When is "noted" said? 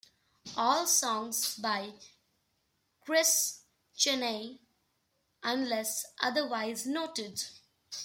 6.87-7.43